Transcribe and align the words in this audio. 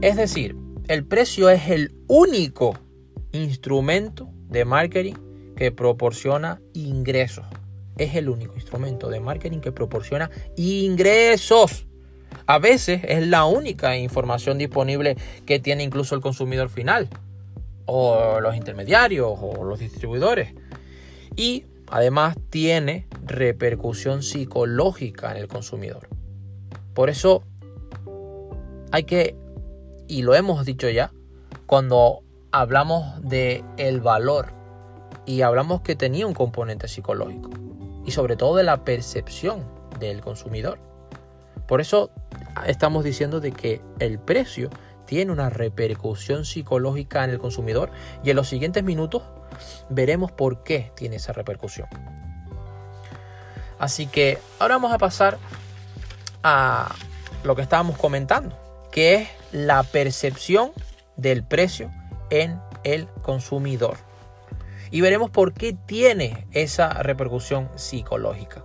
Es 0.00 0.16
decir, 0.16 0.56
el 0.86 1.04
precio 1.04 1.50
es 1.50 1.68
el 1.70 1.92
único 2.06 2.78
instrumento 3.32 4.30
de 4.48 4.64
marketing 4.64 5.14
que 5.56 5.72
proporciona 5.72 6.60
ingresos. 6.72 7.44
Es 7.96 8.14
el 8.14 8.28
único 8.28 8.54
instrumento 8.54 9.08
de 9.08 9.18
marketing 9.18 9.58
que 9.58 9.72
proporciona 9.72 10.30
ingresos. 10.56 11.88
A 12.46 12.60
veces 12.60 13.00
es 13.08 13.26
la 13.26 13.44
única 13.44 13.96
información 13.96 14.56
disponible 14.56 15.16
que 15.44 15.58
tiene 15.58 15.82
incluso 15.82 16.14
el 16.14 16.20
consumidor 16.20 16.68
final, 16.68 17.08
o 17.86 18.38
los 18.40 18.54
intermediarios, 18.54 19.36
o 19.40 19.64
los 19.64 19.80
distribuidores. 19.80 20.54
Y 21.34 21.64
además 21.88 22.36
tiene 22.50 23.08
repercusión 23.26 24.22
psicológica 24.22 25.32
en 25.32 25.38
el 25.38 25.48
consumidor. 25.48 26.08
Por 26.94 27.10
eso 27.10 27.42
hay 28.92 29.02
que, 29.02 29.36
y 30.08 30.22
lo 30.22 30.34
hemos 30.34 30.64
dicho 30.64 30.88
ya, 30.88 31.12
cuando 31.66 32.22
hablamos 32.50 33.22
de 33.22 33.62
el 33.76 34.00
valor 34.00 34.52
y 35.26 35.42
hablamos 35.42 35.82
que 35.82 35.94
tenía 35.94 36.26
un 36.26 36.34
componente 36.34 36.88
psicológico 36.88 37.50
y 38.04 38.10
sobre 38.10 38.36
todo 38.36 38.56
de 38.56 38.64
la 38.64 38.84
percepción 38.84 39.64
del 40.00 40.22
consumidor. 40.22 40.78
Por 41.66 41.82
eso 41.82 42.10
estamos 42.66 43.04
diciendo 43.04 43.40
de 43.40 43.52
que 43.52 43.82
el 43.98 44.18
precio 44.18 44.70
tiene 45.04 45.32
una 45.32 45.50
repercusión 45.50 46.44
psicológica 46.44 47.24
en 47.24 47.30
el 47.30 47.38
consumidor 47.38 47.90
y 48.24 48.30
en 48.30 48.36
los 48.36 48.48
siguientes 48.48 48.82
minutos 48.82 49.22
veremos 49.90 50.32
por 50.32 50.62
qué 50.62 50.92
tiene 50.94 51.16
esa 51.16 51.32
repercusión. 51.34 51.88
Así 53.78 54.06
que 54.06 54.38
ahora 54.58 54.76
vamos 54.76 54.92
a 54.92 54.98
pasar 54.98 55.38
a 56.42 56.94
lo 57.44 57.54
que 57.54 57.62
estábamos 57.62 57.96
comentando, 57.96 58.56
es 59.02 59.28
la 59.52 59.82
percepción 59.82 60.72
del 61.16 61.44
precio 61.44 61.90
en 62.30 62.60
el 62.84 63.06
consumidor. 63.22 63.96
Y 64.90 65.00
veremos 65.00 65.30
por 65.30 65.52
qué 65.52 65.74
tiene 65.74 66.46
esa 66.52 66.88
repercusión 67.02 67.68
psicológica. 67.76 68.64